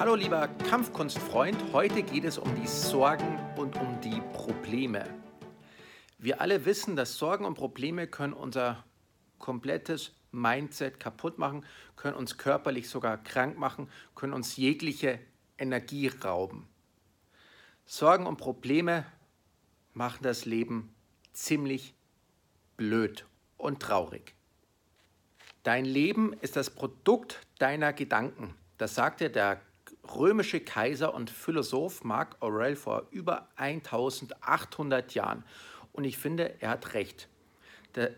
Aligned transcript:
Hallo 0.00 0.14
lieber 0.14 0.48
Kampfkunstfreund, 0.48 1.74
heute 1.74 2.02
geht 2.02 2.24
es 2.24 2.38
um 2.38 2.54
die 2.54 2.66
Sorgen 2.66 3.38
und 3.56 3.76
um 3.76 4.00
die 4.00 4.22
Probleme. 4.32 5.04
Wir 6.16 6.40
alle 6.40 6.64
wissen, 6.64 6.96
dass 6.96 7.18
Sorgen 7.18 7.44
und 7.44 7.52
Probleme 7.52 8.06
können 8.06 8.32
unser 8.32 8.82
komplettes 9.38 10.14
Mindset 10.32 11.00
kaputt 11.00 11.36
machen, 11.36 11.66
können 11.96 12.16
uns 12.16 12.38
körperlich 12.38 12.88
sogar 12.88 13.22
krank 13.22 13.58
machen, 13.58 13.90
können 14.14 14.32
uns 14.32 14.56
jegliche 14.56 15.18
Energie 15.58 16.08
rauben. 16.08 16.66
Sorgen 17.84 18.26
und 18.26 18.38
Probleme 18.38 19.04
machen 19.92 20.20
das 20.22 20.46
Leben 20.46 20.94
ziemlich 21.34 21.92
blöd 22.78 23.26
und 23.58 23.82
traurig. 23.82 24.34
Dein 25.62 25.84
Leben 25.84 26.32
ist 26.40 26.56
das 26.56 26.70
Produkt 26.70 27.46
deiner 27.58 27.92
Gedanken. 27.92 28.54
Das 28.78 28.94
sagte 28.94 29.28
der 29.28 29.60
römische 30.14 30.60
Kaiser 30.60 31.14
und 31.14 31.30
Philosoph 31.30 32.04
Marc 32.04 32.36
Aurel 32.40 32.76
vor 32.76 33.06
über 33.10 33.48
1800 33.56 35.14
Jahren. 35.14 35.44
Und 35.92 36.04
ich 36.04 36.18
finde, 36.18 36.54
er 36.60 36.70
hat 36.70 36.94
recht. 36.94 37.28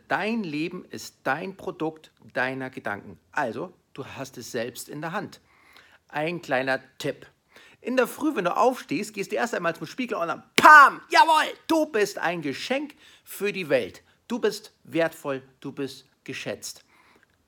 Dein 0.09 0.43
Leben 0.43 0.85
ist 0.87 1.17
dein 1.25 1.57
Produkt 1.57 2.13
deiner 2.35 2.71
Gedanken. 2.71 3.19
Also, 3.33 3.73
du 3.95 4.05
hast 4.05 4.37
es 4.37 4.53
selbst 4.53 4.89
in 4.89 5.01
der 5.01 5.13
Hand. 5.13 5.41
Ein 6.09 6.43
kleiner 6.43 6.81
Tipp. 6.99 7.27
In 7.81 7.97
der 7.97 8.07
Früh, 8.07 8.37
wenn 8.37 8.45
du 8.45 8.57
aufstehst, 8.57 9.15
gehst 9.15 9.33
du 9.33 9.37
erst 9.37 9.55
einmal 9.55 9.75
zum 9.75 9.87
Spiegel 9.87 10.19
und 10.19 10.29
dann 10.29 10.45
PAM! 10.57 11.01
Jawohl! 11.09 11.53
Du 11.67 11.87
bist 11.87 12.19
ein 12.19 12.43
Geschenk 12.43 12.95
für 13.25 13.53
die 13.53 13.69
Welt. 13.69 14.03
Du 14.29 14.39
bist 14.39 14.73
wertvoll, 14.85 15.43
du 15.61 15.73
bist 15.73 16.07
geschätzt. 16.23 16.85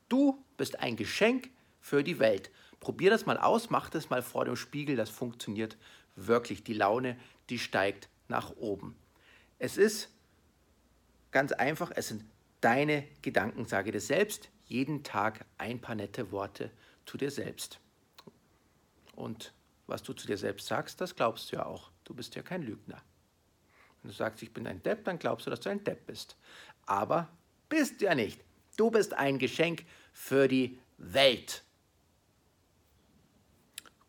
Du 0.09 0.43
bist 0.57 0.79
ein 0.79 0.97
Geschenk 0.97 1.49
für 1.79 2.03
die 2.03 2.19
Welt. 2.19 2.51
Probier 2.85 3.09
das 3.09 3.25
mal 3.25 3.39
aus, 3.39 3.71
mach 3.71 3.89
das 3.89 4.11
mal 4.11 4.21
vor 4.21 4.45
dem 4.45 4.55
Spiegel, 4.55 4.95
das 4.95 5.09
funktioniert 5.09 5.75
wirklich. 6.15 6.63
Die 6.63 6.75
Laune, 6.75 7.17
die 7.49 7.57
steigt 7.57 8.09
nach 8.27 8.57
oben. 8.57 8.95
Es 9.57 9.75
ist 9.75 10.11
ganz 11.31 11.51
einfach, 11.51 11.91
es 11.95 12.09
sind 12.09 12.23
deine 12.61 13.07
Gedanken, 13.23 13.65
sage 13.65 13.91
dir 13.91 13.99
selbst, 13.99 14.51
jeden 14.67 15.03
Tag 15.03 15.45
ein 15.57 15.81
paar 15.81 15.95
nette 15.95 16.31
Worte 16.31 16.69
zu 17.07 17.17
dir 17.17 17.31
selbst. 17.31 17.79
Und 19.15 19.51
was 19.87 20.03
du 20.03 20.13
zu 20.13 20.27
dir 20.27 20.37
selbst 20.37 20.67
sagst, 20.67 21.01
das 21.01 21.15
glaubst 21.15 21.51
du 21.51 21.55
ja 21.55 21.65
auch. 21.65 21.89
Du 22.03 22.13
bist 22.13 22.35
ja 22.35 22.43
kein 22.43 22.61
Lügner. 22.61 23.01
Wenn 24.03 24.11
du 24.11 24.15
sagst, 24.15 24.43
ich 24.43 24.53
bin 24.53 24.67
ein 24.67 24.83
Depp, 24.83 25.05
dann 25.05 25.17
glaubst 25.17 25.47
du, 25.47 25.49
dass 25.49 25.61
du 25.61 25.69
ein 25.69 25.83
Depp 25.83 26.05
bist. 26.05 26.37
Aber 26.85 27.29
bist 27.67 27.99
du 27.99 28.05
ja 28.05 28.13
nicht. 28.13 28.39
Du 28.77 28.91
bist 28.91 29.15
ein 29.15 29.39
Geschenk 29.39 29.85
für 30.13 30.47
die 30.47 30.77
Welt. 30.99 31.64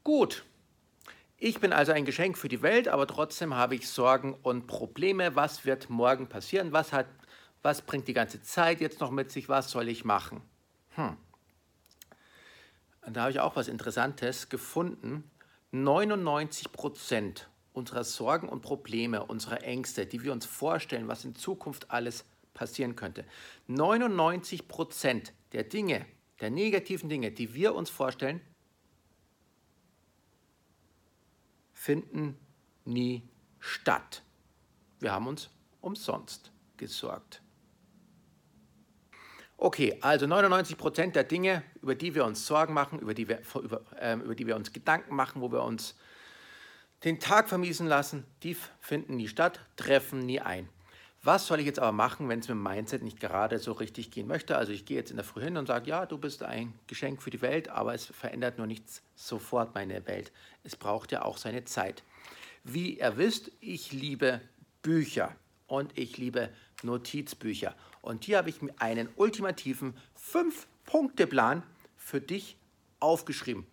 Gut. 0.06 0.44
Ich 1.36 1.58
bin 1.58 1.72
also 1.72 1.90
ein 1.90 2.04
Geschenk 2.04 2.38
für 2.38 2.46
die 2.46 2.62
Welt, 2.62 2.86
aber 2.86 3.08
trotzdem 3.08 3.54
habe 3.54 3.74
ich 3.74 3.88
Sorgen 3.88 4.34
und 4.34 4.68
Probleme. 4.68 5.34
Was 5.34 5.64
wird 5.64 5.90
morgen 5.90 6.28
passieren? 6.28 6.70
Was, 6.70 6.92
hat, 6.92 7.06
was 7.62 7.82
bringt 7.82 8.06
die 8.06 8.12
ganze 8.12 8.40
Zeit 8.40 8.80
jetzt 8.80 9.00
noch 9.00 9.10
mit 9.10 9.32
sich? 9.32 9.48
Was 9.48 9.68
soll 9.72 9.88
ich 9.88 10.04
machen? 10.04 10.42
Hm. 10.90 11.16
Und 13.04 13.16
da 13.16 13.22
habe 13.22 13.32
ich 13.32 13.40
auch 13.40 13.56
was 13.56 13.66
Interessantes 13.66 14.48
gefunden. 14.48 15.28
99 15.72 16.70
Prozent 16.70 17.48
unserer 17.72 18.04
Sorgen 18.04 18.48
und 18.48 18.62
Probleme, 18.62 19.26
unserer 19.26 19.64
Ängste, 19.64 20.06
die 20.06 20.22
wir 20.22 20.30
uns 20.30 20.46
vorstellen, 20.46 21.08
was 21.08 21.24
in 21.24 21.34
Zukunft 21.34 21.90
alles 21.90 22.24
passieren 22.54 22.94
könnte. 22.94 23.24
99 23.66 24.68
Prozent 24.68 25.32
der 25.50 25.64
Dinge, 25.64 26.06
der 26.40 26.50
negativen 26.50 27.08
Dinge, 27.08 27.32
die 27.32 27.54
wir 27.54 27.74
uns 27.74 27.90
vorstellen, 27.90 28.40
finden 31.86 32.36
nie 32.84 33.22
statt. 33.60 34.22
Wir 34.98 35.12
haben 35.12 35.28
uns 35.28 35.50
umsonst 35.80 36.50
gesorgt. 36.76 37.40
Okay, 39.56 39.96
also 40.00 40.26
99 40.26 40.76
Prozent 40.76 41.14
der 41.14 41.22
Dinge, 41.22 41.62
über 41.80 41.94
die 41.94 42.16
wir 42.16 42.24
uns 42.24 42.44
Sorgen 42.44 42.74
machen, 42.74 42.98
über 42.98 43.14
die 43.14 43.28
wir, 43.28 43.40
über, 43.54 43.82
äh, 44.00 44.14
über 44.14 44.34
die 44.34 44.48
wir 44.48 44.56
uns 44.56 44.72
Gedanken 44.72 45.14
machen, 45.14 45.40
wo 45.40 45.52
wir 45.52 45.62
uns 45.62 45.94
den 47.04 47.20
Tag 47.20 47.48
vermiesen 47.48 47.86
lassen, 47.86 48.26
die 48.42 48.56
finden 48.80 49.14
nie 49.14 49.28
statt, 49.28 49.60
treffen 49.76 50.26
nie 50.26 50.40
ein. 50.40 50.68
Was 51.26 51.48
soll 51.48 51.58
ich 51.58 51.66
jetzt 51.66 51.80
aber 51.80 51.90
machen, 51.90 52.28
wenn 52.28 52.38
es 52.38 52.46
mit 52.46 52.54
dem 52.54 52.62
Mindset 52.62 53.02
nicht 53.02 53.18
gerade 53.18 53.58
so 53.58 53.72
richtig 53.72 54.12
gehen 54.12 54.28
möchte? 54.28 54.56
Also 54.56 54.70
ich 54.70 54.84
gehe 54.84 54.96
jetzt 54.96 55.10
in 55.10 55.16
der 55.16 55.24
Früh 55.24 55.42
hin 55.42 55.56
und 55.56 55.66
sage, 55.66 55.90
ja, 55.90 56.06
du 56.06 56.18
bist 56.18 56.44
ein 56.44 56.72
Geschenk 56.86 57.20
für 57.20 57.30
die 57.30 57.42
Welt, 57.42 57.68
aber 57.68 57.94
es 57.94 58.06
verändert 58.06 58.58
nur 58.58 58.68
nichts 58.68 59.02
sofort 59.16 59.74
meine 59.74 60.06
Welt. 60.06 60.30
Es 60.62 60.76
braucht 60.76 61.10
ja 61.10 61.22
auch 61.22 61.36
seine 61.36 61.64
Zeit. 61.64 62.04
Wie 62.62 63.00
ihr 63.00 63.16
wisst, 63.16 63.50
ich 63.58 63.90
liebe 63.90 64.40
Bücher 64.82 65.34
und 65.66 65.98
ich 65.98 66.16
liebe 66.16 66.48
Notizbücher. 66.84 67.74
Und 68.02 68.22
hier 68.22 68.38
habe 68.38 68.48
ich 68.48 68.62
mir 68.62 68.74
einen 68.78 69.08
ultimativen 69.16 69.96
Fünf-Punkte-Plan 70.14 71.64
für 71.96 72.20
dich 72.20 72.56
aufgeschrieben. 73.00 73.66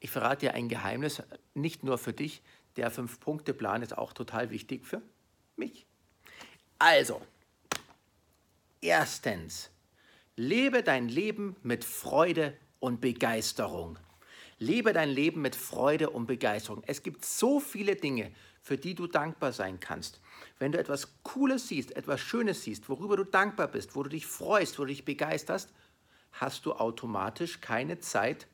Ich 0.00 0.08
verrate 0.08 0.46
dir 0.46 0.54
ein 0.54 0.70
Geheimnis, 0.70 1.22
nicht 1.52 1.84
nur 1.84 1.98
für 1.98 2.14
dich, 2.14 2.40
der 2.76 2.90
Fünf-Punkte-Plan 2.90 3.82
ist 3.82 3.98
auch 3.98 4.14
total 4.14 4.48
wichtig 4.48 4.86
für 4.86 5.02
mich. 5.56 5.84
Also, 6.84 7.20
erstens, 8.80 9.70
lebe 10.34 10.82
dein 10.82 11.08
Leben 11.08 11.54
mit 11.62 11.84
Freude 11.84 12.56
und 12.80 13.00
Begeisterung. 13.00 14.00
Lebe 14.58 14.92
dein 14.92 15.08
Leben 15.08 15.42
mit 15.42 15.54
Freude 15.54 16.10
und 16.10 16.26
Begeisterung. 16.26 16.82
Es 16.88 17.04
gibt 17.04 17.24
so 17.24 17.60
viele 17.60 17.94
Dinge, 17.94 18.32
für 18.62 18.78
die 18.78 18.96
du 18.96 19.06
dankbar 19.06 19.52
sein 19.52 19.78
kannst. 19.78 20.20
Wenn 20.58 20.72
du 20.72 20.78
etwas 20.80 21.22
Cooles 21.22 21.68
siehst, 21.68 21.94
etwas 21.94 22.20
Schönes 22.20 22.64
siehst, 22.64 22.88
worüber 22.88 23.16
du 23.16 23.22
dankbar 23.22 23.68
bist, 23.68 23.94
wo 23.94 24.02
du 24.02 24.10
dich 24.10 24.26
freust, 24.26 24.76
wo 24.80 24.82
du 24.82 24.88
dich 24.88 25.04
begeisterst, 25.04 25.72
hast 26.32 26.66
du 26.66 26.72
automatisch 26.72 27.60
keine 27.60 28.00
Zeit, 28.00 28.48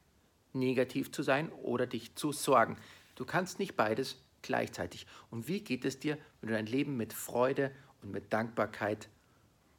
negativ 0.52 1.12
zu 1.12 1.22
sein 1.22 1.50
oder 1.62 1.86
dich 1.86 2.14
zu 2.14 2.32
sorgen. 2.32 2.76
Du 3.14 3.24
kannst 3.24 3.58
nicht 3.58 3.74
beides 3.74 4.18
gleichzeitig. 4.42 5.06
Und 5.30 5.48
wie 5.48 5.60
geht 5.60 5.84
es 5.84 5.98
dir, 5.98 6.18
wenn 6.40 6.48
du 6.48 6.54
dein 6.54 6.66
Leben 6.66 6.98
mit 6.98 7.12
Freude 7.12 7.70
und 7.70 7.78
mit 8.02 8.32
Dankbarkeit 8.32 9.08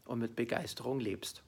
und 0.05 0.19
mit 0.19 0.35
Begeisterung 0.35 0.99
lebst. 0.99 1.41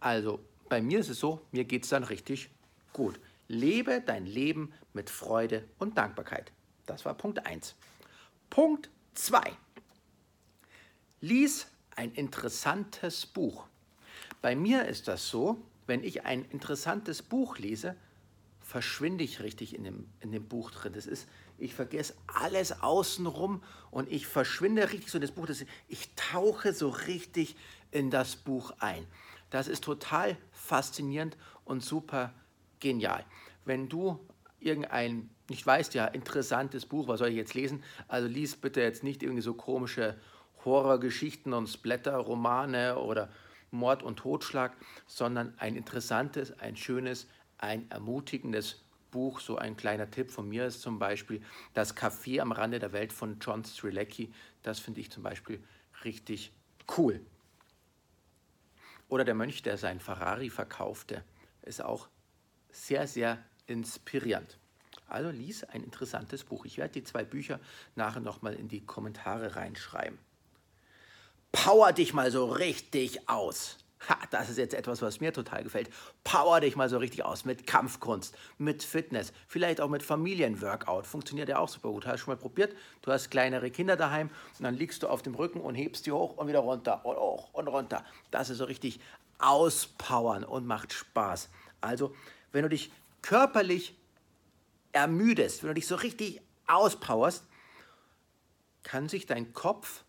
Also 0.00 0.40
bei 0.68 0.82
mir 0.82 0.98
ist 0.98 1.08
es 1.08 1.18
so, 1.18 1.40
mir 1.52 1.64
geht 1.64 1.84
es 1.84 1.90
dann 1.90 2.04
richtig 2.04 2.50
gut. 2.92 3.18
Lebe 3.48 4.02
dein 4.04 4.26
Leben 4.26 4.72
mit 4.92 5.10
Freude 5.10 5.64
und 5.78 5.96
Dankbarkeit. 5.98 6.52
Das 6.86 7.04
war 7.04 7.14
Punkt 7.14 7.46
1. 7.46 7.74
Punkt 8.50 8.90
2. 9.14 9.40
Lies 11.20 11.66
ein 11.96 12.12
interessantes 12.12 13.26
Buch. 13.26 13.66
Bei 14.42 14.54
mir 14.54 14.86
ist 14.86 15.08
das 15.08 15.28
so, 15.28 15.58
wenn 15.86 16.02
ich 16.02 16.24
ein 16.24 16.44
interessantes 16.46 17.22
Buch 17.22 17.58
lese, 17.58 17.96
verschwinde 18.60 19.24
ich 19.24 19.40
richtig 19.40 19.74
in 19.74 19.84
dem, 19.84 20.08
in 20.20 20.32
dem 20.32 20.46
Buch 20.48 20.70
drin. 20.70 20.92
Das 20.94 21.06
ist, 21.06 21.28
ich 21.58 21.74
vergesse 21.74 22.14
alles 22.26 22.82
außenrum 22.82 23.62
und 23.90 24.10
ich 24.10 24.26
verschwinde 24.26 24.90
richtig 24.90 25.10
so 25.10 25.18
in 25.18 25.22
das 25.22 25.30
Buch. 25.30 25.46
Das, 25.46 25.64
ich 25.88 26.14
tauche 26.14 26.72
so 26.72 26.88
richtig 26.88 27.56
in 27.90 28.10
das 28.10 28.36
Buch 28.36 28.72
ein. 28.78 29.06
Das 29.50 29.68
ist 29.68 29.84
total 29.84 30.36
faszinierend 30.50 31.36
und 31.64 31.82
super 31.82 32.34
genial. 32.80 33.24
Wenn 33.64 33.88
du 33.88 34.18
irgendein, 34.58 35.30
ich 35.48 35.64
weiß 35.64 35.94
ja, 35.94 36.06
interessantes 36.06 36.86
Buch, 36.86 37.06
was 37.06 37.20
soll 37.20 37.28
ich 37.28 37.36
jetzt 37.36 37.54
lesen? 37.54 37.84
Also 38.08 38.26
lies 38.26 38.56
bitte 38.56 38.80
jetzt 38.80 39.04
nicht 39.04 39.22
irgendwie 39.22 39.42
so 39.42 39.54
komische 39.54 40.18
Horrorgeschichten 40.64 41.52
und 41.52 41.68
Splatter-Romane 41.68 42.98
oder 42.98 43.30
Mord 43.70 44.02
und 44.02 44.16
Totschlag, 44.16 44.76
sondern 45.06 45.54
ein 45.58 45.76
interessantes, 45.76 46.58
ein 46.58 46.76
schönes, 46.76 47.28
ein 47.58 47.90
ermutigendes 47.90 48.83
Buch. 49.14 49.40
So 49.40 49.56
ein 49.56 49.76
kleiner 49.76 50.10
Tipp 50.10 50.30
von 50.30 50.48
mir 50.48 50.66
ist 50.66 50.82
zum 50.82 50.98
Beispiel 50.98 51.40
Das 51.72 51.96
Café 51.96 52.40
am 52.40 52.52
Rande 52.52 52.80
der 52.80 52.92
Welt 52.92 53.12
von 53.12 53.38
John 53.40 53.64
Strilecki. 53.64 54.34
Das 54.62 54.80
finde 54.80 55.00
ich 55.00 55.10
zum 55.10 55.22
Beispiel 55.22 55.62
richtig 56.04 56.52
cool. 56.98 57.20
Oder 59.08 59.24
Der 59.24 59.34
Mönch, 59.34 59.62
der 59.62 59.78
sein 59.78 60.00
Ferrari 60.00 60.50
verkaufte, 60.50 61.22
ist 61.62 61.80
auch 61.80 62.08
sehr, 62.70 63.06
sehr 63.06 63.38
inspirierend. 63.66 64.58
Also 65.06 65.30
lies 65.30 65.62
ein 65.62 65.84
interessantes 65.84 66.42
Buch. 66.42 66.64
Ich 66.64 66.76
werde 66.78 66.94
die 66.94 67.04
zwei 67.04 67.24
Bücher 67.24 67.60
nachher 67.94 68.20
nochmal 68.20 68.54
in 68.54 68.68
die 68.68 68.84
Kommentare 68.84 69.54
reinschreiben. 69.54 70.18
Power 71.52 71.92
dich 71.92 72.12
mal 72.14 72.32
so 72.32 72.46
richtig 72.46 73.28
aus. 73.28 73.83
Ha, 74.08 74.18
das 74.30 74.50
ist 74.50 74.58
jetzt 74.58 74.74
etwas, 74.74 75.02
was 75.02 75.20
mir 75.20 75.32
total 75.32 75.62
gefällt. 75.62 75.90
Power 76.24 76.60
dich 76.60 76.76
mal 76.76 76.88
so 76.88 76.98
richtig 76.98 77.24
aus 77.24 77.44
mit 77.44 77.66
Kampfkunst, 77.66 78.36
mit 78.58 78.82
Fitness, 78.82 79.32
vielleicht 79.48 79.80
auch 79.80 79.88
mit 79.88 80.02
Familienworkout. 80.02 81.06
Funktioniert 81.06 81.48
ja 81.48 81.58
auch 81.58 81.68
super 81.68 81.90
gut. 81.90 82.06
Hast 82.06 82.14
du 82.14 82.18
schon 82.24 82.34
mal 82.34 82.40
probiert? 82.40 82.74
Du 83.02 83.12
hast 83.12 83.30
kleinere 83.30 83.70
Kinder 83.70 83.96
daheim 83.96 84.30
und 84.58 84.64
dann 84.64 84.74
liegst 84.74 85.02
du 85.02 85.08
auf 85.08 85.22
dem 85.22 85.34
Rücken 85.34 85.60
und 85.60 85.74
hebst 85.74 86.06
die 86.06 86.12
hoch 86.12 86.36
und 86.36 86.48
wieder 86.48 86.60
runter 86.60 87.04
und 87.04 87.16
hoch 87.16 87.52
und 87.52 87.68
runter. 87.68 88.04
Das 88.30 88.50
ist 88.50 88.58
so 88.58 88.64
richtig 88.64 89.00
auspowern 89.38 90.44
und 90.44 90.66
macht 90.66 90.92
Spaß. 90.92 91.50
Also, 91.80 92.14
wenn 92.52 92.62
du 92.62 92.68
dich 92.68 92.92
körperlich 93.22 93.96
ermüdest, 94.92 95.62
wenn 95.62 95.68
du 95.68 95.74
dich 95.74 95.86
so 95.86 95.96
richtig 95.96 96.40
auspowerst, 96.66 97.44
kann 98.82 99.08
sich 99.08 99.26
dein 99.26 99.52
Kopf 99.52 100.04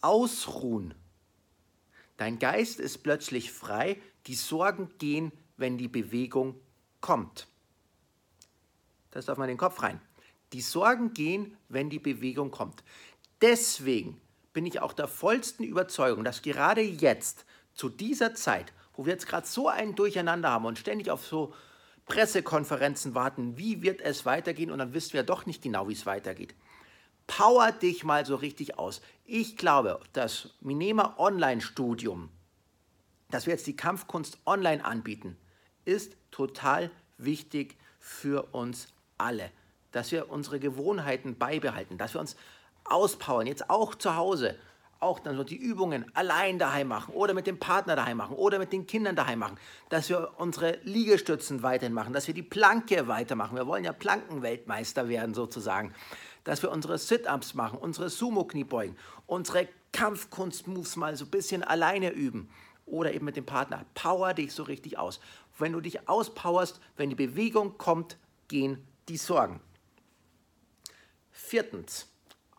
ausruhen. 0.00 0.94
Dein 2.20 2.38
Geist 2.38 2.80
ist 2.80 2.98
plötzlich 2.98 3.50
frei, 3.50 3.96
die 4.26 4.34
Sorgen 4.34 4.90
gehen, 4.98 5.32
wenn 5.56 5.78
die 5.78 5.88
Bewegung 5.88 6.54
kommt. 7.00 7.48
Das 9.10 9.24
darf 9.24 9.38
man 9.38 9.48
in 9.48 9.54
den 9.54 9.58
Kopf 9.58 9.82
rein. 9.82 10.02
Die 10.52 10.60
Sorgen 10.60 11.14
gehen, 11.14 11.56
wenn 11.70 11.88
die 11.88 11.98
Bewegung 11.98 12.50
kommt. 12.50 12.84
Deswegen 13.40 14.20
bin 14.52 14.66
ich 14.66 14.80
auch 14.80 14.92
der 14.92 15.08
vollsten 15.08 15.64
Überzeugung, 15.64 16.22
dass 16.22 16.42
gerade 16.42 16.82
jetzt, 16.82 17.46
zu 17.72 17.88
dieser 17.88 18.34
Zeit, 18.34 18.74
wo 18.92 19.06
wir 19.06 19.14
jetzt 19.14 19.26
gerade 19.26 19.46
so 19.46 19.68
ein 19.68 19.94
Durcheinander 19.94 20.50
haben 20.50 20.66
und 20.66 20.78
ständig 20.78 21.10
auf 21.10 21.26
so 21.26 21.54
Pressekonferenzen 22.04 23.14
warten, 23.14 23.56
wie 23.56 23.80
wird 23.80 24.02
es 24.02 24.26
weitergehen 24.26 24.70
und 24.70 24.78
dann 24.78 24.92
wissen 24.92 25.14
wir 25.14 25.22
doch 25.22 25.46
nicht 25.46 25.62
genau, 25.62 25.88
wie 25.88 25.94
es 25.94 26.04
weitergeht. 26.04 26.54
Power 27.30 27.70
dich 27.70 28.02
mal 28.02 28.26
so 28.26 28.34
richtig 28.34 28.76
aus. 28.76 29.00
Ich 29.24 29.56
glaube, 29.56 30.00
das 30.12 30.50
Minema 30.60 31.14
Online-Studium, 31.16 32.28
dass 33.30 33.46
wir 33.46 33.52
jetzt 33.52 33.68
die 33.68 33.76
Kampfkunst 33.76 34.38
online 34.46 34.84
anbieten, 34.84 35.36
ist 35.84 36.16
total 36.32 36.90
wichtig 37.18 37.76
für 38.00 38.48
uns 38.52 38.88
alle. 39.16 39.52
Dass 39.92 40.10
wir 40.10 40.28
unsere 40.28 40.58
Gewohnheiten 40.58 41.38
beibehalten, 41.38 41.98
dass 41.98 42.14
wir 42.14 42.20
uns 42.20 42.34
auspowern, 42.82 43.46
jetzt 43.46 43.70
auch 43.70 43.94
zu 43.94 44.16
Hause, 44.16 44.56
auch 44.98 45.20
dann 45.20 45.36
so 45.36 45.44
die 45.44 45.56
Übungen 45.56 46.04
allein 46.14 46.58
daheim 46.58 46.88
machen 46.88 47.14
oder 47.14 47.32
mit 47.32 47.46
dem 47.46 47.58
Partner 47.58 47.94
daheim 47.94 48.16
machen 48.18 48.36
oder 48.36 48.58
mit 48.58 48.72
den 48.72 48.86
Kindern 48.88 49.14
daheim 49.16 49.38
machen, 49.38 49.56
dass 49.88 50.08
wir 50.08 50.32
unsere 50.36 50.78
Liegestützen 50.82 51.62
weiterhin 51.62 51.94
machen, 51.94 52.12
dass 52.12 52.26
wir 52.26 52.34
die 52.34 52.42
Planke 52.42 53.08
weitermachen. 53.08 53.56
Wir 53.56 53.66
wollen 53.66 53.84
ja 53.84 53.92
Plankenweltmeister 53.92 55.08
werden 55.08 55.32
sozusagen. 55.32 55.94
Dass 56.44 56.62
wir 56.62 56.70
unsere 56.70 56.98
Sit-Ups 56.98 57.54
machen, 57.54 57.78
unsere 57.78 58.08
Sumo-Kniebeugen, 58.08 58.96
unsere 59.26 59.68
Kampfkunst-Moves 59.92 60.96
mal 60.96 61.16
so 61.16 61.24
ein 61.24 61.30
bisschen 61.30 61.62
alleine 61.62 62.10
üben 62.10 62.48
oder 62.86 63.12
eben 63.12 63.24
mit 63.24 63.36
dem 63.36 63.46
Partner. 63.46 63.84
Power 63.94 64.34
dich 64.34 64.52
so 64.52 64.62
richtig 64.62 64.98
aus. 64.98 65.20
Wenn 65.58 65.72
du 65.72 65.80
dich 65.80 66.08
auspowerst, 66.08 66.80
wenn 66.96 67.10
die 67.10 67.16
Bewegung 67.16 67.76
kommt, 67.78 68.16
gehen 68.48 68.86
die 69.08 69.16
Sorgen. 69.16 69.60
Viertens, 71.30 72.08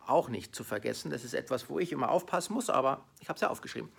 auch 0.06 0.28
nicht 0.28 0.54
zu 0.54 0.64
vergessen, 0.64 1.10
das 1.10 1.24
ist 1.24 1.34
etwas, 1.34 1.68
wo 1.68 1.78
ich 1.78 1.92
immer 1.92 2.10
aufpassen 2.10 2.54
muss, 2.54 2.70
aber 2.70 3.04
ich 3.20 3.28
habe 3.28 3.36
es 3.36 3.40
ja 3.40 3.50
aufgeschrieben. 3.50 3.90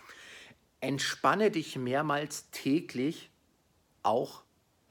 Entspanne 0.79 1.49
dich 1.49 1.77
mehrmals 1.77 2.49
täglich, 2.51 3.31
auch 4.03 4.43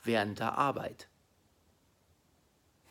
während 0.05 0.38
der 0.38 0.56
Arbeit. 0.56 1.09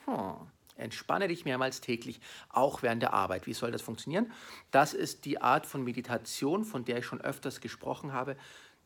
Hm. 0.06 0.51
Entspanne 0.82 1.28
dich 1.28 1.46
mehrmals 1.46 1.82
täglich, 1.82 2.20
auch 2.50 2.82
während 2.82 3.02
der 3.02 3.14
Arbeit. 3.14 3.48
Wie 3.48 3.54
soll 3.54 3.72
das 3.72 3.82
funktionieren? 3.82 4.32
Das 4.72 4.94
ist 4.94 5.26
die 5.26 5.42
Art 5.42 5.66
von 5.66 5.84
Meditation, 5.84 6.66
von 6.66 6.86
der 6.86 6.98
ich 7.00 7.06
schon 7.06 7.22
öfters 7.22 7.62
gesprochen 7.62 8.14
habe. 8.14 8.36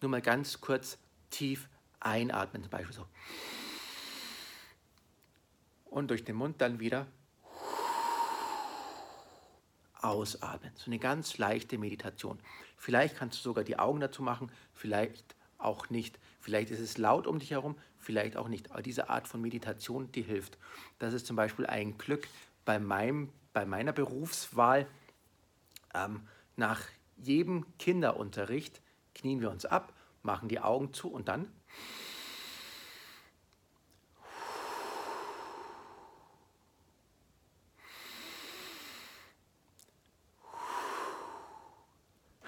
Nur 0.01 0.11
mal 0.11 0.21
ganz 0.21 0.61
kurz 0.61 0.97
tief 1.29 1.67
einatmen, 1.99 2.63
zum 2.63 2.69
Beispiel 2.69 2.95
so. 2.95 3.05
Und 5.85 6.09
durch 6.09 6.23
den 6.23 6.35
Mund 6.35 6.61
dann 6.61 6.79
wieder 6.79 7.07
ausatmen. 10.01 10.71
So 10.75 10.87
eine 10.87 10.99
ganz 10.99 11.37
leichte 11.37 11.77
Meditation. 11.77 12.39
Vielleicht 12.77 13.17
kannst 13.17 13.39
du 13.39 13.43
sogar 13.43 13.63
die 13.63 13.79
Augen 13.79 13.99
dazu 13.99 14.21
machen, 14.21 14.51
vielleicht 14.73 15.35
auch 15.57 15.89
nicht. 15.89 16.19
Vielleicht 16.45 16.69
ist 16.69 16.79
es 16.79 16.99
laut 16.99 17.25
um 17.25 17.39
dich 17.39 17.49
herum, 17.49 17.75
vielleicht 17.97 18.37
auch 18.37 18.49
nicht. 18.49 18.69
Aber 18.69 18.83
diese 18.83 19.09
Art 19.09 19.27
von 19.27 19.41
Meditation, 19.41 20.11
die 20.11 20.21
hilft. 20.21 20.59
Das 20.99 21.11
ist 21.11 21.25
zum 21.25 21.35
Beispiel 21.35 21.65
ein 21.65 21.97
Glück 21.97 22.27
bei, 22.65 22.77
meinem, 22.77 23.29
bei 23.51 23.65
meiner 23.65 23.93
Berufswahl. 23.93 24.85
Ähm, 25.95 26.21
nach 26.55 26.83
jedem 27.17 27.65
Kinderunterricht 27.79 28.79
knien 29.15 29.41
wir 29.41 29.49
uns 29.49 29.65
ab, 29.65 29.91
machen 30.21 30.47
die 30.47 30.59
Augen 30.59 30.93
zu 30.93 31.11
und 31.11 31.27
dann 31.29 31.51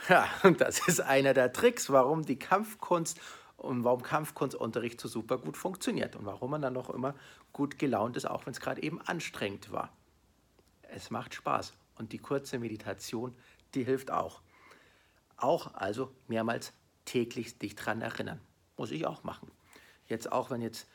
Ja, 0.08 0.30
und 0.44 0.62
das 0.62 0.88
ist 0.88 1.02
einer 1.02 1.34
der 1.34 1.52
Tricks, 1.52 1.90
warum 1.90 2.26
die 2.26 2.40
Kampfkunst 2.40 3.20
und 3.58 3.84
warum 3.84 4.04
Kampfkunstunterricht 4.04 5.02
so 5.02 5.08
super 5.08 5.38
gut 5.38 5.58
funktioniert 5.58 6.16
und 6.16 6.26
warum 6.26 6.52
man 6.52 6.62
dann 6.62 6.74
noch 6.74 6.90
immer 6.90 7.16
gut 7.52 7.80
gelaunt 7.80 8.16
ist, 8.16 8.26
auch 8.26 8.46
wenn 8.46 8.54
es 8.54 8.60
gerade 8.60 8.82
eben 8.82 9.02
anstrengend 9.02 9.72
war. 9.72 9.92
Es 10.84 11.10
macht 11.10 11.34
Spaß 11.34 11.74
und 11.96 12.14
die 12.14 12.20
kurze 12.20 12.60
Meditation, 12.60 13.36
die 13.74 13.84
hilft 13.84 14.12
auch. 14.12 14.42
Auch 15.36 15.74
also 15.74 16.12
mehrmals 16.28 16.74
täglich 17.06 17.58
dich 17.58 17.76
dran 17.76 18.02
erinnern. 18.02 18.40
Muss 18.78 18.92
ich 18.92 19.06
auch 19.06 19.24
machen. 19.24 19.52
Jetzt 20.08 20.32
auch, 20.32 20.50
wenn 20.50 20.62
jetzt 20.62 20.88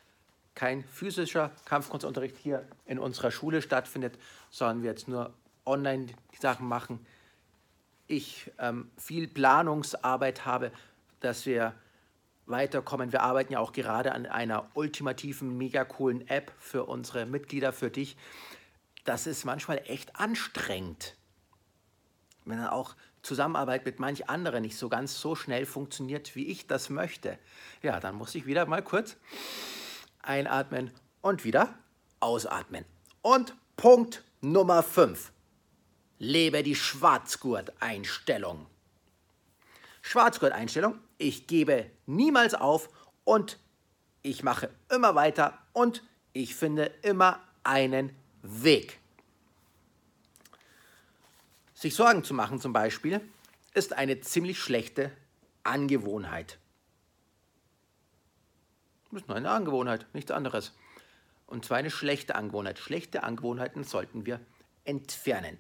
kein 0.55 0.85
physischer 0.85 1.51
Kampfkunstunterricht 1.65 2.37
hier 2.37 2.67
in 2.87 2.99
unserer 2.99 3.31
Schule 3.31 3.63
stattfindet, 3.63 4.19
sondern 4.51 4.83
wir 4.83 4.91
jetzt 4.91 5.09
nur 5.09 5.33
online 5.65 6.07
die 6.07 6.37
Sachen 6.41 6.69
machen, 6.69 7.05
ich 8.07 8.51
ähm, 8.59 8.91
viel 8.97 9.29
Planungsarbeit 9.29 10.45
habe, 10.45 10.73
dass 11.21 11.47
wir 11.47 11.75
weiterkommen. 12.47 13.13
Wir 13.13 13.23
arbeiten 13.23 13.53
ja 13.53 13.61
auch 13.61 13.73
gerade 13.73 14.13
an 14.13 14.27
einer 14.27 14.69
ultimativen, 14.75 15.57
mega 15.57 15.85
coolen 15.85 16.27
App 16.29 16.53
für 16.59 16.85
unsere 16.85 17.27
Mitglieder, 17.27 17.73
für 17.73 17.91
dich. 17.91 18.17
Das 19.05 19.27
ist 19.27 19.45
manchmal 19.45 19.83
echt 19.87 20.17
anstrengend. 20.17 21.17
Wenn 22.45 22.59
dann 22.59 22.69
auch 22.69 22.97
Zusammenarbeit 23.23 23.85
mit 23.85 24.01
manch 24.01 24.29
anderen 24.29 24.63
nicht 24.63 24.77
so 24.77 24.89
ganz 24.89 25.21
so 25.21 25.37
schnell 25.37 25.65
funktioniert, 25.65 26.35
wie 26.35 26.47
ich 26.49 26.67
das 26.67 26.91
möchte, 26.91 27.39
ja, 27.83 28.01
dann 28.01 28.17
muss 28.17 28.35
ich 28.35 28.47
wieder 28.47 28.67
mal 28.67 28.83
kurz 28.83 29.17
einatmen 30.23 30.91
und 31.21 31.45
wieder 31.45 31.75
ausatmen. 32.21 32.85
Und 33.23 33.55
Punkt 33.77 34.25
Nummer 34.41 34.83
5 34.83 35.33
lebe 36.19 36.63
die 36.63 36.75
Schwarzgurt-Einstellung. 36.75 38.67
Schwarzgurt-Einstellung, 40.03 40.99
ich 41.23 41.47
gebe 41.47 41.89
niemals 42.07 42.55
auf 42.55 42.89
und 43.25 43.59
ich 44.23 44.43
mache 44.43 44.71
immer 44.91 45.15
weiter 45.15 45.57
und 45.73 46.03
ich 46.33 46.55
finde 46.57 46.87
immer 47.03 47.41
einen 47.63 48.15
Weg. 48.43 48.99
Sich 51.75 51.95
Sorgen 51.95 52.25
zu 52.25 52.35
machen 52.35 52.61
zum 52.61 52.73
Beispiel 52.73 53.21
ist 53.73 53.93
eine 53.93 54.21
ziemlich 54.21 54.59
schlechte 54.59 55.13
Angewohnheit. 55.63 56.59
Das 59.11 59.23
ist 59.23 59.29
nur 59.29 59.37
eine 59.37 59.51
Angewohnheit, 59.51 60.07
nichts 60.13 60.31
anderes. 60.31 60.73
Und 61.47 61.65
zwar 61.65 61.77
eine 61.77 61.91
schlechte 61.91 62.35
Angewohnheit. 62.35 62.79
Schlechte 62.79 63.23
Angewohnheiten 63.23 63.85
sollten 63.85 64.27
wir 64.27 64.41
entfernen. 64.85 65.59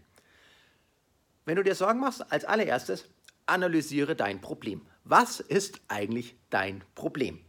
Wenn 1.44 1.56
du 1.56 1.62
dir 1.62 1.74
Sorgen 1.74 2.00
machst, 2.00 2.32
als 2.32 2.44
allererstes 2.44 3.08
analysiere 3.46 4.16
dein 4.16 4.40
Problem. 4.40 4.86
Was 5.04 5.40
ist 5.40 5.80
eigentlich 5.88 6.36
dein 6.50 6.84
Problem? 6.94 7.40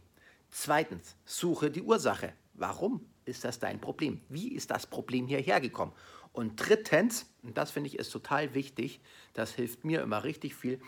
Zweitens, 0.50 1.16
suche 1.24 1.70
die 1.70 1.82
Ursache. 1.82 2.32
Warum 2.54 3.06
ist 3.24 3.44
das 3.44 3.58
dein 3.58 3.80
Problem? 3.80 4.20
Wie 4.28 4.48
ist 4.48 4.70
das 4.70 4.86
Problem 4.86 5.26
hierher 5.26 5.60
gekommen? 5.60 5.92
Und 6.32 6.56
drittens, 6.56 7.26
und 7.42 7.56
das 7.56 7.70
finde 7.70 7.88
ich 7.88 7.98
ist 7.98 8.10
total 8.10 8.54
wichtig, 8.54 9.00
das 9.34 9.52
hilft 9.52 9.84
mir 9.84 10.02
immer 10.02 10.24
richtig 10.24 10.54
viel, 10.54 10.80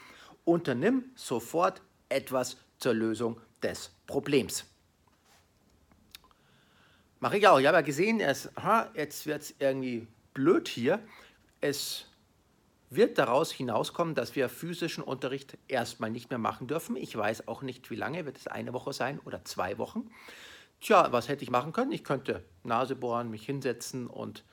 unternimm 0.45 1.05
sofort 1.15 1.83
etwas 2.09 2.57
zur 2.79 2.95
Lösung 2.95 3.41
des 3.63 3.93
Problems. 4.07 4.65
Mache 7.21 7.39
ich 7.39 7.49
auch. 7.49 7.59
Ich 7.59 7.67
habe 7.67 7.79
ja 7.79 7.83
gesehen, 7.83 8.21
es, 8.21 8.55
aha, 8.57 8.91
jetzt 8.95 9.27
wird 9.27 9.43
es 9.43 9.55
irgendwie 9.59 10.07
blöd 10.35 10.69
hier. 10.69 11.01
Es 11.61 12.07
wird 12.97 13.19
daraus 13.19 13.53
hinauskommen, 13.53 14.15
dass 14.15 14.35
wir 14.35 14.49
physischen 14.49 15.05
Unterricht 15.05 15.59
erstmal 15.69 16.11
nicht 16.11 16.31
mehr 16.31 16.38
machen 16.38 16.67
dürfen. 16.67 16.97
Ich 16.97 17.17
weiß 17.17 17.49
auch 17.49 17.62
nicht, 17.62 17.91
wie 17.91 17.97
lange, 17.97 18.26
wird 18.26 18.38
es 18.38 18.47
eine 18.47 18.73
Woche 18.73 18.93
sein 18.93 19.21
oder 19.25 19.45
zwei 19.45 19.79
Wochen. 19.79 20.11
Tja, 20.81 21.09
was 21.11 21.29
hätte 21.29 21.45
ich 21.45 21.50
machen 21.50 21.73
können? 21.73 21.93
Ich 21.93 22.05
könnte 22.05 22.45
Nase 22.62 22.97
bohren, 22.97 23.31
mich 23.31 23.47
hinsetzen 23.47 24.07
und 24.07 24.45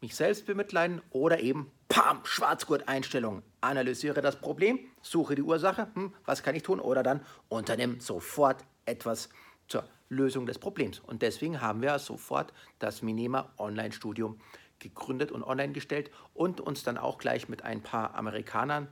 mich 0.00 0.16
selbst 0.16 0.46
bemitleiden 0.46 1.02
oder 1.10 1.40
eben, 1.40 1.70
pam, 1.88 2.24
Schwarzgurt-Einstellung. 2.24 3.42
Analysiere 3.60 4.22
das 4.22 4.36
Problem, 4.36 4.80
suche 5.02 5.34
die 5.34 5.42
Ursache, 5.42 5.88
hm, 5.94 6.14
was 6.24 6.42
kann 6.42 6.54
ich 6.54 6.62
tun? 6.62 6.80
Oder 6.80 7.02
dann 7.02 7.20
unternimm 7.48 8.00
sofort 8.00 8.64
etwas 8.86 9.28
zur 9.68 9.84
Lösung 10.08 10.46
des 10.46 10.58
Problems. 10.58 10.98
Und 11.00 11.22
deswegen 11.22 11.60
haben 11.60 11.82
wir 11.82 11.98
sofort 11.98 12.52
das 12.78 13.02
Minima 13.02 13.52
Online-Studium 13.58 14.40
gegründet 14.80 15.30
und 15.30 15.44
online 15.44 15.72
gestellt 15.72 16.10
und 16.34 16.60
uns 16.60 16.82
dann 16.82 16.98
auch 16.98 17.18
gleich 17.18 17.48
mit 17.48 17.62
ein 17.62 17.82
paar 17.82 18.14
Amerikanern 18.14 18.88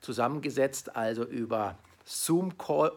zusammengesetzt, 0.00 0.96
also 0.96 1.24
über 1.24 1.78
Zoom-Call 2.04 2.92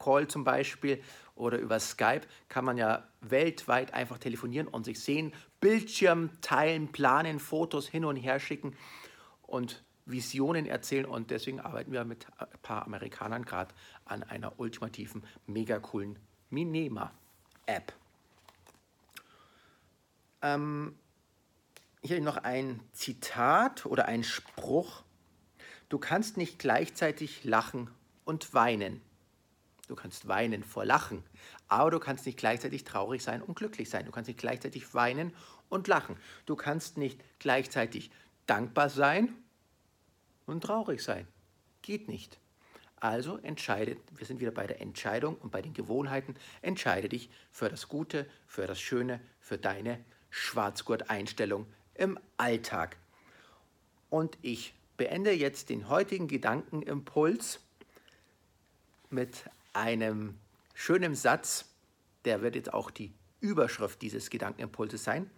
Call 0.00 0.26
zum 0.26 0.42
Beispiel 0.42 1.00
oder 1.36 1.58
über 1.58 1.78
Skype 1.78 2.22
kann 2.48 2.64
man 2.64 2.76
ja 2.76 3.04
weltweit 3.20 3.94
einfach 3.94 4.18
telefonieren 4.18 4.66
und 4.66 4.84
sich 4.84 5.00
sehen, 5.00 5.32
Bildschirm 5.60 6.30
teilen, 6.40 6.90
planen, 6.90 7.38
Fotos 7.38 7.86
hin 7.86 8.04
und 8.04 8.16
her 8.16 8.40
schicken 8.40 8.74
und 9.42 9.84
Visionen 10.06 10.66
erzählen. 10.66 11.04
Und 11.04 11.30
deswegen 11.30 11.60
arbeiten 11.60 11.92
wir 11.92 12.04
mit 12.04 12.26
ein 12.38 12.48
paar 12.62 12.84
Amerikanern 12.86 13.44
gerade 13.44 13.72
an 14.06 14.22
einer 14.24 14.58
ultimativen, 14.58 15.22
mega 15.46 15.78
coolen 15.78 16.18
Minema-App. 16.48 17.92
Ähm, 20.42 20.96
hier 22.02 22.20
noch 22.20 22.38
ein 22.38 22.80
Zitat 22.92 23.86
oder 23.86 24.06
ein 24.06 24.24
Spruch. 24.24 25.02
Du 25.88 25.98
kannst 25.98 26.36
nicht 26.36 26.58
gleichzeitig 26.58 27.44
lachen 27.44 27.90
und 28.24 28.54
weinen. 28.54 29.02
Du 29.88 29.96
kannst 29.96 30.28
weinen 30.28 30.62
vor 30.62 30.84
Lachen, 30.84 31.24
aber 31.66 31.90
du 31.90 31.98
kannst 31.98 32.24
nicht 32.24 32.38
gleichzeitig 32.38 32.84
traurig 32.84 33.24
sein 33.24 33.42
und 33.42 33.56
glücklich 33.56 33.90
sein. 33.90 34.06
Du 34.06 34.12
kannst 34.12 34.28
nicht 34.28 34.38
gleichzeitig 34.38 34.94
weinen 34.94 35.32
und 35.68 35.88
lachen. 35.88 36.16
Du 36.46 36.54
kannst 36.54 36.96
nicht 36.96 37.20
gleichzeitig 37.40 38.10
dankbar 38.46 38.88
sein 38.88 39.34
und 40.46 40.62
traurig 40.62 41.02
sein. 41.02 41.26
Geht 41.82 42.08
nicht. 42.08 42.38
Also 42.96 43.38
entscheide, 43.38 43.96
wir 44.12 44.26
sind 44.26 44.40
wieder 44.40 44.50
bei 44.52 44.66
der 44.66 44.80
Entscheidung 44.80 45.36
und 45.36 45.50
bei 45.50 45.62
den 45.62 45.72
Gewohnheiten, 45.72 46.36
entscheide 46.62 47.08
dich 47.08 47.30
für 47.50 47.68
das 47.68 47.88
Gute, 47.88 48.28
für 48.46 48.66
das 48.66 48.78
Schöne, 48.78 49.20
für 49.40 49.58
deine 49.58 50.04
Schwarzgurt-Einstellung 50.28 51.66
im 52.00 52.18
Alltag. 52.38 52.96
Und 54.08 54.38
ich 54.42 54.74
beende 54.96 55.32
jetzt 55.32 55.68
den 55.68 55.88
heutigen 55.88 56.28
Gedankenimpuls 56.28 57.60
mit 59.10 59.44
einem 59.72 60.38
schönen 60.74 61.14
Satz, 61.14 61.66
der 62.24 62.42
wird 62.42 62.54
jetzt 62.54 62.72
auch 62.72 62.90
die 62.90 63.12
Überschrift 63.40 64.02
dieses 64.02 64.30
Gedankenimpulses 64.30 65.04
sein. 65.04 65.30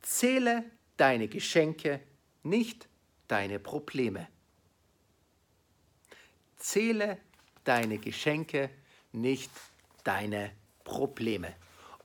Zähle 0.00 0.64
deine 0.96 1.28
Geschenke, 1.28 2.00
nicht 2.42 2.88
deine 3.28 3.58
Probleme. 3.58 4.28
Zähle 6.56 7.18
deine 7.64 7.98
Geschenke, 7.98 8.70
nicht 9.12 9.50
deine 10.04 10.52
Probleme. 10.84 11.54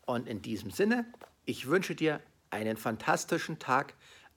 Und 0.06 0.28
in 0.28 0.42
diesem 0.42 0.72
Sinne, 0.72 1.06
ich 1.46 1.68
wünsche 1.68 1.96
dir 1.96 2.22
einen 2.50 2.78
fantastischen 2.78 3.60
Tag, 3.60 3.94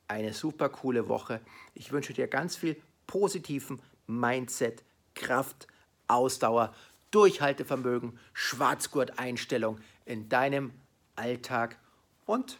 eine 0.09 0.33
super 0.33 0.69
coole 0.69 1.09
Woche. 1.09 1.41
Ich 1.75 1.93
wünsche 1.93 2.13
dir 2.13 2.27
ganz 2.27 2.57
viel 2.57 2.81
positiven 3.07 3.81
Mindset, 4.07 4.83
Kraft, 5.15 5.67
Ausdauer, 6.09 6.75
Durchhaltevermögen, 7.11 8.19
Schwarzgurt-Einstellung 8.33 9.81
in 10.05 10.29
deinem 10.29 10.73
Alltag. 11.17 11.79
Und 12.27 12.59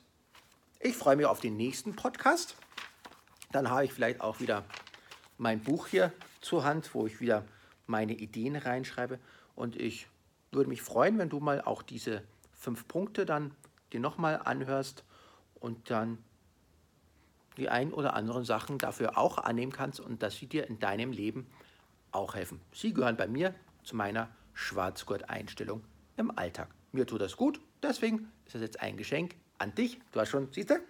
ich 0.81 0.97
freue 0.97 1.17
mich 1.17 1.27
auf 1.27 1.41
den 1.41 1.57
nächsten 1.57 1.95
Podcast. 1.95 2.57
Dann 3.53 3.71
habe 3.71 3.85
ich 3.85 3.93
vielleicht 3.93 4.21
auch 4.21 4.41
wieder 4.41 4.65
mein 5.39 5.61
Buch 5.61 5.89
hier 5.89 6.13
zur 6.41 6.65
Hand, 6.65 6.95
wo 6.95 7.07
ich 7.07 7.21
wieder 7.21 7.45
meine 7.87 8.13
Ideen 8.13 8.57
reinschreibe. 8.57 9.19
Und 9.57 9.77
ich 9.77 10.07
würde 10.53 10.69
mich 10.69 10.83
freuen, 10.83 11.19
wenn 11.19 11.29
du 11.29 11.41
mal 11.41 11.61
auch 11.61 11.83
diese 11.83 12.23
fünf 12.55 12.87
Punkte 12.89 13.27
dann 13.27 13.55
dir 13.93 14.01
nochmal 14.01 14.41
anhörst 14.45 15.05
und 15.61 15.91
dann 15.91 16.19
die 17.57 17.69
ein 17.69 17.93
oder 17.93 18.15
anderen 18.15 18.45
Sachen 18.45 18.79
dafür 18.79 19.19
auch 19.19 19.39
annehmen 19.39 19.73
kannst 19.73 20.01
und 20.01 20.23
dass 20.23 20.37
sie 20.37 20.47
dir 20.47 20.67
in 20.67 20.79
deinem 20.79 21.13
Leben 21.13 21.47
auch 22.11 22.35
helfen. 22.35 22.61
Sie 22.73 22.93
gehören 22.93 23.17
bei 23.17 23.29
mir 23.29 23.55
zu 23.85 23.97
meiner 23.97 24.29
Schwarzgurt-Einstellung 24.55 25.85
im 26.17 26.37
Alltag. 26.37 26.69
Mir 26.93 27.07
tut 27.07 27.21
das 27.21 27.37
gut, 27.37 27.61
deswegen 27.83 28.33
ist 28.47 28.55
das 28.55 28.63
jetzt 28.63 28.81
ein 28.81 28.97
Geschenk 28.97 29.37
an 29.59 29.75
dich. 29.75 30.01
Du 30.13 30.21
hast 30.21 30.31
schon, 30.31 30.49
siehst 30.53 30.71
du, 30.71 30.81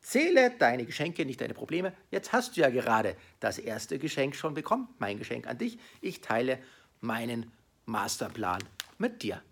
zähle 0.00 0.52
deine 0.58 0.84
Geschenke, 0.84 1.24
nicht 1.24 1.40
deine 1.40 1.54
Probleme. 1.54 1.92
Jetzt 2.10 2.32
hast 2.32 2.56
du 2.56 2.60
ja 2.60 2.70
gerade 2.70 3.16
das 3.40 3.58
erste 3.58 3.98
Geschenk 3.98 4.34
schon 4.34 4.54
bekommen, 4.54 4.88
mein 4.98 5.18
Geschenk 5.18 5.46
an 5.46 5.58
dich. 5.58 5.78
Ich 6.00 6.20
teile 6.20 6.58
meinen 7.00 7.52
Masterplan 7.86 8.62
mit 8.98 9.22
dir. 9.22 9.42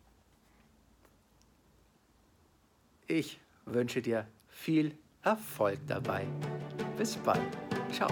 Ich 3.06 3.38
wünsche 3.64 4.02
dir 4.02 4.26
viel 4.56 4.92
Erfolg 5.22 5.78
dabei. 5.86 6.26
Bis 6.96 7.16
bald. 7.16 7.40
Ciao. 7.92 8.10